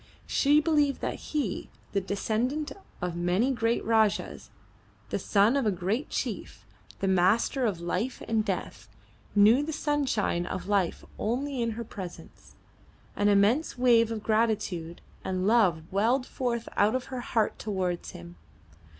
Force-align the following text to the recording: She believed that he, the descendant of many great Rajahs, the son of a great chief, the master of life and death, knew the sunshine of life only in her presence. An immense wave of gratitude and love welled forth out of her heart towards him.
She 0.25 0.59
believed 0.59 0.99
that 1.01 1.19
he, 1.33 1.69
the 1.91 2.01
descendant 2.01 2.71
of 3.03 3.15
many 3.15 3.51
great 3.51 3.83
Rajahs, 3.85 4.49
the 5.11 5.19
son 5.19 5.55
of 5.55 5.67
a 5.67 5.71
great 5.71 6.09
chief, 6.09 6.65
the 7.01 7.07
master 7.07 7.67
of 7.67 7.79
life 7.79 8.23
and 8.27 8.43
death, 8.43 8.89
knew 9.35 9.61
the 9.61 9.71
sunshine 9.71 10.47
of 10.47 10.67
life 10.67 11.05
only 11.19 11.61
in 11.61 11.73
her 11.77 11.83
presence. 11.83 12.55
An 13.15 13.27
immense 13.27 13.77
wave 13.77 14.11
of 14.11 14.23
gratitude 14.23 15.01
and 15.23 15.45
love 15.45 15.83
welled 15.93 16.25
forth 16.25 16.67
out 16.75 16.95
of 16.95 17.05
her 17.13 17.21
heart 17.21 17.59
towards 17.59 18.09
him. 18.09 18.37